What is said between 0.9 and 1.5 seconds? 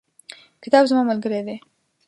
ملګری